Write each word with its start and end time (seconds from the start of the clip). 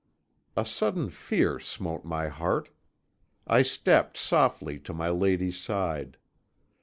"A 0.57 0.65
sudden 0.65 1.11
fear 1.11 1.59
smote 1.59 2.03
my 2.03 2.27
heart. 2.27 2.69
I 3.45 3.61
stepped 3.61 4.17
softly 4.17 4.79
to 4.79 4.95
my 4.95 5.11
lady's 5.11 5.59
side. 5.59 6.17